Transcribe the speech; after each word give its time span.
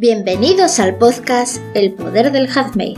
Bienvenidos 0.00 0.80
al 0.80 0.96
podcast 0.96 1.58
El 1.74 1.92
Poder 1.92 2.32
del 2.32 2.48
Handmade, 2.48 2.94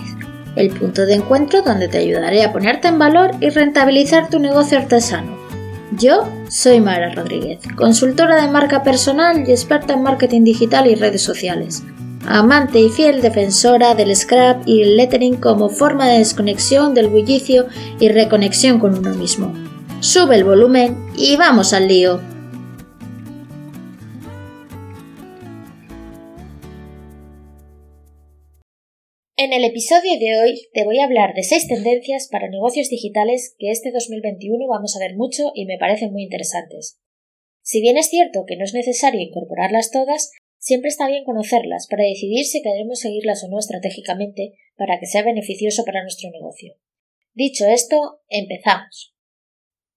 el 0.54 0.70
punto 0.70 1.04
de 1.04 1.14
encuentro 1.14 1.60
donde 1.62 1.88
te 1.88 1.98
ayudaré 1.98 2.44
a 2.44 2.52
ponerte 2.52 2.86
en 2.86 3.00
valor 3.00 3.32
y 3.40 3.50
rentabilizar 3.50 4.30
tu 4.30 4.38
negocio 4.38 4.78
artesano. 4.78 5.36
Yo 5.98 6.28
soy 6.48 6.80
Mara 6.80 7.12
Rodríguez, 7.12 7.58
consultora 7.74 8.40
de 8.40 8.52
marca 8.52 8.84
personal 8.84 9.42
y 9.44 9.50
experta 9.50 9.94
en 9.94 10.04
marketing 10.04 10.44
digital 10.44 10.86
y 10.86 10.94
redes 10.94 11.22
sociales, 11.22 11.82
amante 12.24 12.78
y 12.78 12.88
fiel 12.88 13.20
defensora 13.20 13.96
del 13.96 14.14
scrap 14.14 14.62
y 14.64 14.82
el 14.82 14.96
lettering 14.96 15.38
como 15.38 15.70
forma 15.70 16.06
de 16.06 16.18
desconexión 16.18 16.94
del 16.94 17.08
bullicio 17.08 17.66
y 17.98 18.10
reconexión 18.10 18.78
con 18.78 18.96
uno 18.96 19.12
mismo. 19.16 19.52
Sube 19.98 20.36
el 20.36 20.44
volumen 20.44 21.08
y 21.16 21.34
vamos 21.34 21.72
al 21.72 21.88
lío. 21.88 22.20
En 29.44 29.52
el 29.52 29.64
episodio 29.64 30.20
de 30.20 30.40
hoy 30.40 30.68
te 30.72 30.84
voy 30.84 31.00
a 31.00 31.04
hablar 31.04 31.34
de 31.34 31.42
seis 31.42 31.66
tendencias 31.66 32.28
para 32.30 32.48
negocios 32.48 32.88
digitales 32.88 33.56
que 33.58 33.72
este 33.72 33.90
2021 33.90 34.68
vamos 34.68 34.94
a 34.94 35.00
ver 35.00 35.16
mucho 35.16 35.50
y 35.52 35.66
me 35.66 35.78
parecen 35.78 36.12
muy 36.12 36.22
interesantes. 36.22 37.00
Si 37.60 37.80
bien 37.80 37.96
es 37.96 38.08
cierto 38.08 38.44
que 38.46 38.56
no 38.56 38.62
es 38.62 38.72
necesario 38.72 39.20
incorporarlas 39.20 39.90
todas, 39.90 40.30
siempre 40.58 40.90
está 40.90 41.08
bien 41.08 41.24
conocerlas 41.24 41.88
para 41.88 42.04
decidir 42.04 42.44
si 42.44 42.62
queremos 42.62 43.00
seguirlas 43.00 43.42
o 43.42 43.48
no 43.48 43.58
estratégicamente 43.58 44.52
para 44.76 45.00
que 45.00 45.06
sea 45.06 45.24
beneficioso 45.24 45.84
para 45.84 46.02
nuestro 46.02 46.30
negocio. 46.30 46.76
Dicho 47.34 47.66
esto, 47.66 48.20
empezamos. 48.28 49.12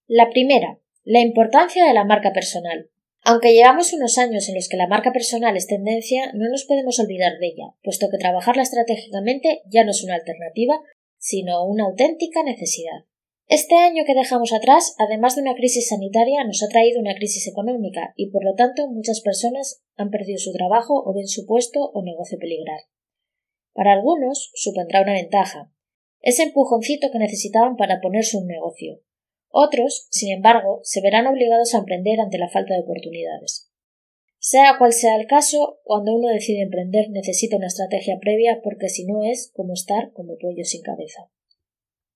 La 0.07 0.31
primera, 0.31 0.79
la 1.03 1.21
importancia 1.21 1.85
de 1.85 1.93
la 1.93 2.03
marca 2.03 2.33
personal. 2.33 2.89
Aunque 3.27 3.53
llevamos 3.53 3.91
unos 3.91 4.19
años 4.19 4.47
en 4.49 4.55
los 4.55 4.69
que 4.69 4.77
la 4.77 4.85
marca 4.85 5.11
personal 5.11 5.57
es 5.57 5.65
tendencia, 5.65 6.31
no 6.35 6.47
nos 6.47 6.65
podemos 6.65 6.99
olvidar 6.99 7.39
de 7.39 7.47
ella, 7.47 7.73
puesto 7.83 8.07
que 8.11 8.19
trabajarla 8.19 8.61
estratégicamente 8.61 9.63
ya 9.65 9.83
no 9.83 9.89
es 9.89 10.03
una 10.03 10.13
alternativa, 10.13 10.79
sino 11.17 11.65
una 11.65 11.85
auténtica 11.85 12.43
necesidad. 12.43 13.05
Este 13.47 13.77
año 13.77 14.03
que 14.05 14.13
dejamos 14.13 14.53
atrás, 14.53 14.93
además 14.99 15.35
de 15.35 15.41
una 15.41 15.55
crisis 15.55 15.87
sanitaria, 15.87 16.43
nos 16.43 16.61
ha 16.61 16.67
traído 16.67 16.99
una 16.99 17.15
crisis 17.15 17.47
económica 17.47 18.13
y 18.15 18.29
por 18.29 18.45
lo 18.45 18.53
tanto 18.53 18.87
muchas 18.87 19.21
personas 19.21 19.81
han 19.95 20.11
perdido 20.11 20.37
su 20.37 20.53
trabajo 20.53 20.93
o 21.03 21.11
ven 21.15 21.27
su 21.27 21.47
puesto 21.47 21.79
o 21.79 22.03
negocio 22.03 22.37
peligrar. 22.37 22.81
Para 23.73 23.93
algunos 23.93 24.51
supondrá 24.53 25.01
una 25.01 25.13
ventaja, 25.13 25.71
ese 26.21 26.43
empujoncito 26.43 27.09
que 27.11 27.17
necesitaban 27.17 27.75
para 27.75 28.01
ponerse 28.01 28.37
un 28.37 28.45
negocio, 28.45 28.99
otros, 29.57 30.07
sin 30.11 30.33
embargo, 30.33 30.81
se 30.83 31.01
verán 31.01 31.27
obligados 31.27 31.73
a 31.73 31.77
emprender 31.77 32.19
ante 32.19 32.37
la 32.37 32.49
falta 32.49 32.73
de 32.73 32.81
oportunidades. 32.81 33.71
Sea 34.37 34.75
cual 34.77 34.91
sea 34.91 35.15
el 35.15 35.27
caso, 35.27 35.79
cuando 35.83 36.13
uno 36.13 36.27
decide 36.27 36.61
emprender 36.61 37.09
necesita 37.09 37.55
una 37.55 37.67
estrategia 37.67 38.19
previa 38.19 38.59
porque 38.61 38.89
si 38.89 39.05
no 39.05 39.23
es 39.23 39.51
como 39.55 39.73
estar 39.73 40.11
como 40.11 40.37
pollo 40.37 40.65
sin 40.65 40.81
cabeza. 40.81 41.31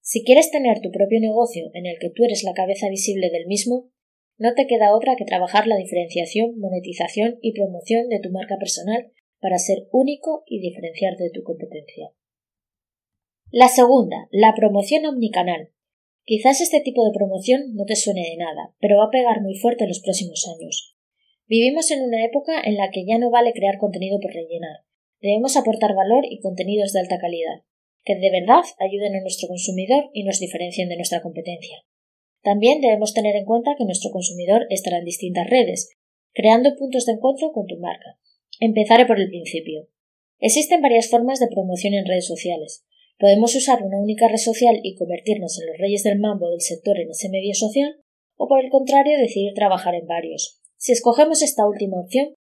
Si 0.02 0.23
quieres 0.26 0.52
tener 0.52 0.82
tu 0.82 0.92
propio 0.92 1.22
negocio 1.22 1.72
en 1.73 1.86
el 1.86 1.98
que 1.98 2.10
tú 2.10 2.26
eres 2.26 2.44
la 2.44 2.54
cabeza 2.54 2.90
visible 2.90 3.30
del 3.30 3.48
mismo, 3.48 3.90
no 4.38 4.54
te 4.54 4.67
queda 4.67 4.94
otra 4.94 5.16
que 5.16 5.26
trabajar 5.26 5.66
la 5.66 5.78
diferenciación, 5.78 6.60
monetización 6.60 7.40
y 7.42 7.54
promoción 7.54 8.10
de 8.10 8.20
tu 8.20 8.32
marca 8.32 8.58
personal 8.58 9.14
para 9.40 9.60
ser 9.60 9.88
único 9.92 10.44
y 10.45 10.60
diferenciarte 10.60 11.23
de 11.23 11.32
tu 11.32 11.44
competencia. 11.44 12.12
La 13.50 13.70
segunda, 13.70 14.28
la 14.32 14.54
promoción 14.56 15.06
omnicanal, 15.06 15.72
Quizás 16.23 16.62
este 16.62 16.81
tipo 16.81 17.06
de 17.06 17.14
promoción 17.14 17.73
no 17.75 17.86
te 17.86 17.95
suene 17.95 18.22
de 18.22 18.38
nada, 18.38 18.75
pero 18.80 18.98
va 18.98 19.06
a 19.06 19.12
pegar 19.12 19.42
muy 19.42 19.56
fuerte 19.56 19.84
en 19.84 19.89
los 19.89 20.02
próximos 20.02 20.48
años. 20.48 20.95
Vivimos 21.48 21.89
en 21.89 22.03
una 22.03 22.23
época 22.23 22.61
en 22.64 22.76
la 22.76 22.92
que 22.92 23.06
ya 23.06 23.17
no 23.17 23.31
vale 23.31 23.53
crear 23.53 23.80
contenido 23.80 24.20
por 24.20 24.31
rellenar. 24.31 24.86
Debemos 25.22 25.58
aportar 25.58 25.95
valor 25.95 26.23
y 26.30 26.39
contenidos 26.39 26.94
de 26.94 27.00
alta 27.00 27.17
calidad, 27.17 27.64
que 28.03 28.16
de 28.16 28.31
verdad 28.31 28.64
ayuden 28.80 29.16
a 29.16 29.22
nuestro 29.22 29.48
consumidor 29.48 30.09
y 30.14 30.23
nos 30.23 30.39
diferencien 30.39 30.89
de 30.89 30.95
nuestra 30.95 31.22
competencia. 31.22 31.84
También 32.42 32.82
debemos 32.82 33.14
tener 33.14 33.36
en 33.36 33.45
cuenta 33.45 33.76
que 33.77 33.86
nuestro 33.86 34.11
consumidor 34.11 34.66
estará 34.70 34.99
en 34.99 35.05
distintas 35.05 35.49
redes, 35.49 35.98
creando 36.33 36.76
puntos 36.76 37.05
de 37.05 37.14
encuentro 37.14 37.52
con 37.52 37.66
tu 37.66 37.77
marca. 37.77 38.17
Empezaré 38.60 39.05
por 39.05 39.20
el 39.20 39.30
principio. 39.30 39.88
Existen 40.39 40.82
varias 40.82 41.10
formas 41.10 41.39
de 41.39 41.48
promoción 41.48 41.93
en 41.93 42.05
redes 42.05 42.27
sociales, 42.27 42.86
Podemos 43.19 43.53
usar 43.53 43.83
una 43.83 43.99
única 43.99 44.30
red 44.30 44.37
social 44.37 44.80
y 44.81 44.95
convertirnos 44.95 45.59
en 45.59 45.67
los 45.67 45.77
reyes 45.77 46.03
del 46.03 46.19
mambo 46.19 46.49
del 46.49 46.61
sector 46.61 46.97
en 46.97 47.09
ese 47.09 47.27
medio 47.27 47.53
social, 47.53 47.99
o 48.37 48.47
por 48.47 48.63
el 48.63 48.71
contrario 48.71 49.19
decidir 49.19 49.53
trabajar 49.53 49.93
en 49.93 50.07
varios. 50.07 50.61
Si 50.77 50.93
escogemos 50.93 51.41
esta 51.41 51.67
última 51.67 51.99
opción, 51.99 52.33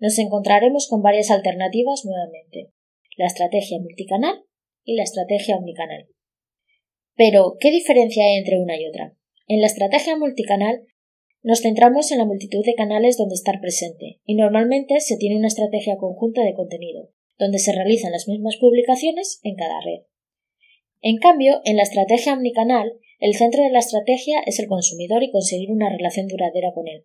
nos 0.00 0.18
encontraremos 0.18 0.88
con 0.88 1.00
varias 1.00 1.30
alternativas 1.30 2.04
nuevamente 2.04 2.72
la 3.16 3.26
estrategia 3.26 3.78
multicanal 3.78 4.42
y 4.84 4.96
la 4.96 5.04
estrategia 5.04 5.56
omnicanal. 5.56 6.08
Pero, 7.14 7.56
¿qué 7.60 7.70
diferencia 7.70 8.24
hay 8.24 8.36
entre 8.36 8.58
una 8.58 8.78
y 8.78 8.86
otra? 8.86 9.16
En 9.46 9.60
la 9.60 9.68
estrategia 9.68 10.16
multicanal 10.16 10.82
nos 11.42 11.60
centramos 11.60 12.10
en 12.10 12.18
la 12.18 12.24
multitud 12.24 12.64
de 12.64 12.74
canales 12.74 13.16
donde 13.16 13.36
estar 13.36 13.60
presente, 13.60 14.20
y 14.24 14.34
normalmente 14.34 14.98
se 14.98 15.16
tiene 15.16 15.36
una 15.36 15.46
estrategia 15.46 15.96
conjunta 15.96 16.42
de 16.42 16.52
contenido, 16.52 17.10
donde 17.38 17.60
se 17.60 17.72
realizan 17.72 18.10
las 18.10 18.26
mismas 18.26 18.56
publicaciones 18.56 19.38
en 19.44 19.54
cada 19.54 19.80
red. 19.80 20.02
En 21.02 21.18
cambio, 21.18 21.60
en 21.64 21.76
la 21.76 21.82
estrategia 21.82 22.34
omnicanal, 22.34 22.94
el 23.18 23.34
centro 23.34 23.62
de 23.62 23.70
la 23.70 23.78
estrategia 23.78 24.40
es 24.46 24.58
el 24.58 24.66
consumidor 24.66 25.22
y 25.22 25.30
conseguir 25.30 25.70
una 25.70 25.88
relación 25.88 26.26
duradera 26.28 26.72
con 26.74 26.88
él. 26.88 27.04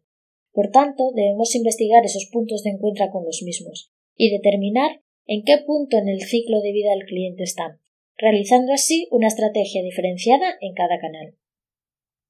Por 0.52 0.70
tanto, 0.72 1.12
debemos 1.16 1.56
investigar 1.56 2.04
esos 2.04 2.30
puntos 2.32 2.64
de 2.64 2.72
encuentro 2.72 3.10
con 3.12 3.24
los 3.26 3.42
mismos 3.44 3.92
y 4.16 4.30
determinar 4.30 5.02
en 5.26 5.44
qué 5.44 5.60
punto 5.60 5.98
en 5.98 6.10
el 6.10 6.22
ciclo 6.22 6.60
de 6.62 6.74
vida 6.74 6.92
del 6.92 7.06
cliente 7.06 7.44
están, 7.44 7.80
realizando 8.18 8.74
así 8.74 9.08
una 9.12 9.28
estrategia 9.28 9.82
diferenciada 9.82 10.56
en 10.60 10.74
cada 10.74 11.00
canal. 11.00 11.36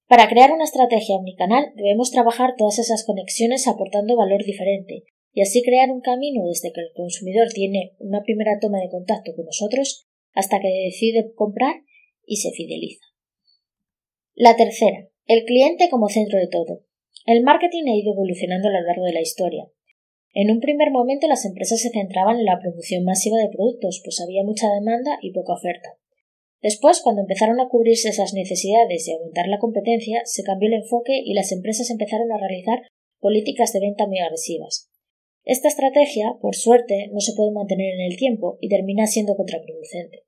Para 0.08 0.28
crear 0.28 0.52
una 0.52 0.66
estrategia 0.66 1.16
omnicanal 1.16 1.72
debemos 1.76 2.12
trabajar 2.12 2.56
todas 2.58 2.80
esas 2.80 3.06
conexiones 3.06 3.68
aportando 3.68 4.16
valor 4.16 4.44
diferente 4.44 5.06
y 5.34 5.42
así 5.42 5.64
crear 5.64 5.90
un 5.90 6.02
camino 6.02 6.46
desde 6.46 6.72
que 6.74 6.82
el 6.82 6.92
consumidor 6.94 7.48
tiene 7.54 7.94
una 7.98 8.22
primera 8.22 8.60
toma 8.60 8.80
de 8.80 8.90
contacto 8.90 9.34
con 9.36 9.46
nosotros 9.46 10.11
hasta 10.34 10.60
que 10.60 10.68
decide 10.86 11.34
comprar 11.36 11.84
y 12.26 12.38
se 12.38 12.52
fideliza. 12.52 13.06
La 14.36 14.56
tercera, 14.56 15.10
el 15.26 15.44
cliente 15.46 15.90
como 15.90 16.10
centro 16.10 16.40
de 16.40 16.48
todo. 16.48 16.84
El 17.26 17.44
marketing 17.44 17.84
ha 17.88 17.96
ido 17.96 18.14
evolucionando 18.14 18.70
a 18.70 18.72
lo 18.72 18.82
largo 18.82 19.06
de 19.06 19.14
la 19.14 19.22
historia. 19.22 19.68
En 20.34 20.50
un 20.50 20.60
primer 20.60 20.92
momento 20.92 21.28
las 21.28 21.46
empresas 21.46 21.82
se 21.82 21.90
centraban 21.90 22.40
en 22.40 22.46
la 22.46 22.60
producción 22.60 23.04
masiva 23.04 23.38
de 23.38 23.50
productos, 23.50 24.02
pues 24.04 24.22
había 24.22 24.44
mucha 24.44 24.68
demanda 24.74 25.18
y 25.22 25.32
poca 25.34 25.54
oferta. 25.54 25.90
Después, 26.62 27.02
cuando 27.02 27.22
empezaron 27.22 27.60
a 27.60 27.68
cubrirse 27.70 28.10
esas 28.10 28.34
necesidades 28.34 29.08
y 29.08 29.14
aumentar 29.14 29.48
la 29.48 29.60
competencia, 29.60 30.22
se 30.26 30.44
cambió 30.44 30.68
el 30.68 30.76
enfoque 30.76 31.20
y 31.26 31.34
las 31.34 31.52
empresas 31.52 31.90
empezaron 31.90 32.32
a 32.32 32.38
realizar 32.38 32.84
políticas 33.20 33.74
de 33.74 33.80
venta 33.80 34.06
muy 34.06 34.20
agresivas. 34.20 34.91
Esta 35.44 35.68
estrategia, 35.68 36.38
por 36.40 36.56
suerte, 36.56 37.10
no 37.12 37.20
se 37.20 37.34
puede 37.34 37.52
mantener 37.52 37.96
en 37.96 38.12
el 38.12 38.18
tiempo 38.18 38.58
y 38.62 38.70
termina 38.70 39.08
siendo 39.08 39.36
contraproducente. 39.36 40.24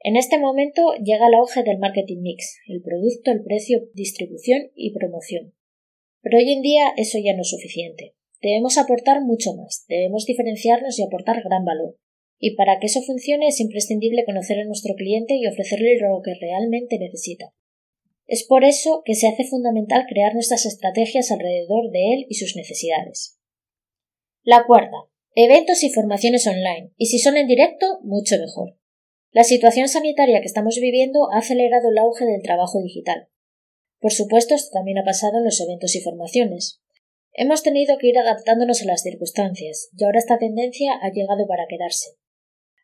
En 0.00 0.16
este 0.16 0.38
momento 0.38 0.92
llega 1.02 1.30
la 1.30 1.40
hoja 1.40 1.62
del 1.62 1.78
marketing 1.78 2.20
mix, 2.20 2.58
el 2.68 2.82
producto, 2.82 3.32
el 3.32 3.42
precio, 3.42 3.88
distribución 3.94 4.70
y 4.74 4.92
promoción. 4.92 5.54
Pero 6.20 6.38
hoy 6.38 6.52
en 6.52 6.62
día 6.62 6.92
eso 6.96 7.18
ya 7.18 7.34
no 7.34 7.42
es 7.42 7.50
suficiente. 7.50 8.14
Debemos 8.42 8.76
aportar 8.76 9.22
mucho 9.22 9.54
más, 9.54 9.84
debemos 9.88 10.26
diferenciarnos 10.26 10.98
y 10.98 11.02
aportar 11.02 11.42
gran 11.42 11.64
valor. 11.64 11.96
Y 12.38 12.54
para 12.54 12.78
que 12.78 12.86
eso 12.86 13.00
funcione 13.02 13.48
es 13.48 13.60
imprescindible 13.60 14.24
conocer 14.26 14.60
a 14.60 14.64
nuestro 14.66 14.94
cliente 14.94 15.34
y 15.34 15.46
ofrecerle 15.46 15.96
lo 15.98 16.20
que 16.22 16.34
realmente 16.38 16.98
necesita. 16.98 17.54
Es 18.26 18.44
por 18.44 18.64
eso 18.64 19.02
que 19.04 19.14
se 19.14 19.28
hace 19.28 19.44
fundamental 19.44 20.04
crear 20.08 20.34
nuestras 20.34 20.66
estrategias 20.66 21.30
alrededor 21.30 21.90
de 21.90 22.12
él 22.12 22.26
y 22.28 22.34
sus 22.34 22.54
necesidades. 22.56 23.35
La 24.48 24.62
cuarta, 24.64 24.98
eventos 25.34 25.82
y 25.82 25.90
formaciones 25.90 26.46
online, 26.46 26.92
y 26.96 27.06
si 27.06 27.18
son 27.18 27.36
en 27.36 27.48
directo, 27.48 27.98
mucho 28.04 28.36
mejor. 28.38 28.78
La 29.32 29.42
situación 29.42 29.88
sanitaria 29.88 30.38
que 30.38 30.46
estamos 30.46 30.78
viviendo 30.80 31.32
ha 31.32 31.38
acelerado 31.38 31.90
el 31.90 31.98
auge 31.98 32.26
del 32.26 32.42
trabajo 32.42 32.80
digital. 32.80 33.26
Por 33.98 34.12
supuesto, 34.12 34.54
esto 34.54 34.70
también 34.72 34.98
ha 34.98 35.04
pasado 35.04 35.38
en 35.38 35.44
los 35.46 35.60
eventos 35.60 35.96
y 35.96 36.00
formaciones. 36.00 36.80
Hemos 37.32 37.64
tenido 37.64 37.98
que 37.98 38.06
ir 38.06 38.18
adaptándonos 38.18 38.82
a 38.82 38.84
las 38.84 39.02
circunstancias, 39.02 39.88
y 39.98 40.04
ahora 40.04 40.20
esta 40.20 40.38
tendencia 40.38 40.92
ha 41.02 41.10
llegado 41.10 41.48
para 41.48 41.66
quedarse. 41.68 42.10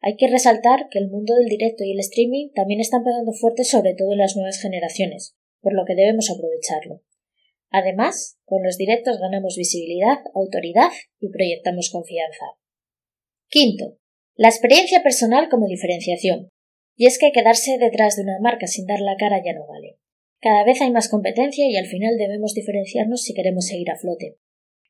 Hay 0.01 0.17
que 0.17 0.27
resaltar 0.27 0.89
que 0.91 0.99
el 0.99 1.11
mundo 1.11 1.37
del 1.37 1.47
directo 1.47 1.85
y 1.85 1.93
el 1.93 2.01
streaming 2.01 2.51
también 2.57 2.81
están 2.81 3.05
pegando 3.05 3.33
fuerte 3.35 3.63
sobre 3.63 3.95
todo 3.95 4.11
en 4.11 4.19
las 4.19 4.35
nuevas 4.35 4.61
generaciones, 4.61 5.37
por 5.61 5.75
lo 5.75 5.85
que 5.85 5.95
debemos 5.95 6.29
aprovecharlo. 6.29 7.03
Además, 7.73 8.39
con 8.45 8.63
los 8.63 8.77
directos 8.77 9.19
ganamos 9.19 9.57
visibilidad, 9.57 10.19
autoridad 10.35 10.91
y 11.19 11.31
proyectamos 11.31 11.91
confianza. 11.91 12.45
Quinto, 13.49 13.99
la 14.37 14.49
experiencia 14.49 15.03
personal 15.03 15.49
como 15.49 15.67
diferenciación. 15.67 16.51
Y 16.97 17.07
es 17.07 17.19
que 17.19 17.33
quedarse 17.33 17.79
detrás 17.79 18.17
de 18.17 18.23
una 18.23 18.39
marca 18.41 18.67
sin 18.67 18.87
dar 18.87 19.01
la 19.01 19.17
cara 19.17 19.43
ya 19.43 19.55
no 19.55 19.67
vale. 19.67 19.99
Cada 20.41 20.65
vez 20.65 20.83
hay 20.83 20.91
más 20.91 21.09
competencia 21.09 21.67
y 21.67 21.77
al 21.77 21.87
final 21.87 22.19
debemos 22.19 22.53
diferenciarnos 22.53 23.23
si 23.23 23.33
queremos 23.33 23.67
seguir 23.67 23.91
a 23.91 23.97
flote. 23.97 24.37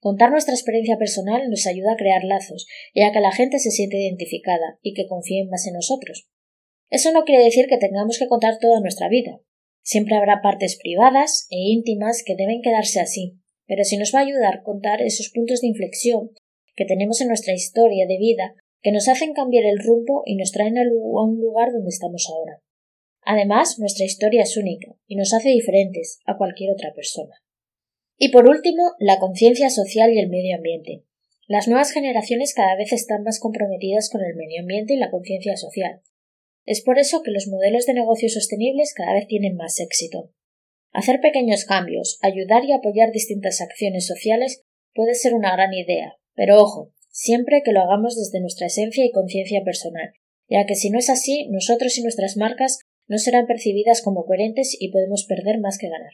Contar 0.00 0.32
nuestra 0.32 0.54
experiencia 0.54 0.96
personal 0.98 1.48
nos 1.48 1.66
ayuda 1.68 1.92
a 1.92 1.96
crear 1.96 2.24
lazos 2.24 2.66
y 2.92 3.02
a 3.02 3.12
que 3.12 3.20
la 3.20 3.30
gente 3.30 3.60
se 3.60 3.70
siente 3.70 3.98
identificada 3.98 4.78
y 4.82 4.94
que 4.94 5.06
confíen 5.06 5.48
más 5.48 5.66
en 5.68 5.74
nosotros. 5.74 6.28
Eso 6.90 7.12
no 7.12 7.24
quiere 7.24 7.44
decir 7.44 7.66
que 7.68 7.78
tengamos 7.78 8.18
que 8.18 8.26
contar 8.26 8.58
toda 8.58 8.80
nuestra 8.80 9.08
vida. 9.08 9.38
Siempre 9.82 10.16
habrá 10.16 10.40
partes 10.42 10.78
privadas 10.80 11.46
e 11.50 11.58
íntimas 11.58 12.22
que 12.24 12.36
deben 12.36 12.62
quedarse 12.62 13.00
así, 13.00 13.38
pero 13.66 13.84
si 13.84 13.96
nos 13.96 14.14
va 14.14 14.20
a 14.20 14.22
ayudar 14.22 14.62
contar 14.62 15.02
esos 15.02 15.30
puntos 15.30 15.60
de 15.60 15.68
inflexión 15.68 16.30
que 16.74 16.84
tenemos 16.84 17.20
en 17.20 17.28
nuestra 17.28 17.52
historia 17.52 18.06
de 18.06 18.18
vida 18.18 18.54
que 18.80 18.92
nos 18.92 19.08
hacen 19.08 19.32
cambiar 19.32 19.64
el 19.64 19.78
rumbo 19.78 20.22
y 20.26 20.36
nos 20.36 20.52
traen 20.52 20.78
a 20.78 20.82
un 20.82 21.40
lugar 21.40 21.72
donde 21.72 21.90
estamos 21.90 22.28
ahora. 22.28 22.60
Además, 23.24 23.78
nuestra 23.78 24.04
historia 24.04 24.42
es 24.42 24.56
única 24.56 24.94
y 25.06 25.16
nos 25.16 25.32
hace 25.32 25.50
diferentes 25.50 26.20
a 26.26 26.36
cualquier 26.36 26.72
otra 26.72 26.92
persona. 26.92 27.34
Y 28.18 28.30
por 28.30 28.48
último, 28.48 28.92
la 28.98 29.18
conciencia 29.18 29.70
social 29.70 30.12
y 30.12 30.18
el 30.18 30.28
medio 30.28 30.56
ambiente. 30.56 31.04
Las 31.46 31.68
nuevas 31.68 31.92
generaciones 31.92 32.54
cada 32.54 32.76
vez 32.76 32.92
están 32.92 33.22
más 33.22 33.38
comprometidas 33.38 34.10
con 34.10 34.22
el 34.22 34.34
medio 34.34 34.60
ambiente 34.60 34.94
y 34.94 34.96
la 34.96 35.10
conciencia 35.10 35.56
social. 35.56 36.00
Es 36.64 36.82
por 36.82 36.98
eso 36.98 37.22
que 37.22 37.30
los 37.30 37.48
modelos 37.48 37.86
de 37.86 37.94
negocios 37.94 38.34
sostenibles 38.34 38.94
cada 38.94 39.14
vez 39.14 39.26
tienen 39.26 39.56
más 39.56 39.80
éxito. 39.80 40.32
Hacer 40.92 41.20
pequeños 41.20 41.64
cambios, 41.64 42.18
ayudar 42.22 42.64
y 42.64 42.72
apoyar 42.72 43.10
distintas 43.12 43.60
acciones 43.60 44.06
sociales 44.06 44.62
puede 44.94 45.14
ser 45.14 45.34
una 45.34 45.52
gran 45.52 45.72
idea, 45.72 46.16
pero 46.34 46.60
ojo, 46.60 46.92
siempre 47.10 47.62
que 47.64 47.72
lo 47.72 47.80
hagamos 47.80 48.16
desde 48.16 48.40
nuestra 48.40 48.66
esencia 48.66 49.04
y 49.04 49.10
conciencia 49.10 49.64
personal, 49.64 50.12
ya 50.48 50.66
que 50.66 50.74
si 50.74 50.90
no 50.90 50.98
es 50.98 51.08
así, 51.08 51.48
nosotros 51.50 51.96
y 51.98 52.02
nuestras 52.02 52.36
marcas 52.36 52.80
no 53.08 53.18
serán 53.18 53.46
percibidas 53.46 54.02
como 54.02 54.24
coherentes 54.24 54.76
y 54.78 54.90
podemos 54.90 55.24
perder 55.24 55.60
más 55.60 55.78
que 55.78 55.88
ganar. 55.88 56.12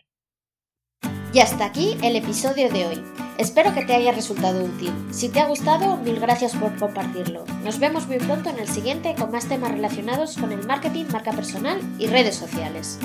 Y 1.38 1.40
hasta 1.40 1.66
aquí 1.66 1.96
el 2.02 2.16
episodio 2.16 2.68
de 2.68 2.84
hoy. 2.84 3.04
Espero 3.38 3.72
que 3.72 3.84
te 3.84 3.94
haya 3.94 4.10
resultado 4.10 4.64
útil. 4.64 4.92
Si 5.12 5.28
te 5.28 5.38
ha 5.38 5.46
gustado, 5.46 5.96
mil 5.98 6.18
gracias 6.18 6.56
por 6.56 6.76
compartirlo. 6.76 7.44
Nos 7.62 7.78
vemos 7.78 8.08
muy 8.08 8.18
pronto 8.18 8.50
en 8.50 8.58
el 8.58 8.66
siguiente 8.66 9.14
con 9.14 9.30
más 9.30 9.46
temas 9.46 9.70
relacionados 9.70 10.36
con 10.36 10.50
el 10.50 10.66
marketing, 10.66 11.04
marca 11.12 11.30
personal 11.30 11.80
y 11.96 12.08
redes 12.08 12.34
sociales. 12.34 12.98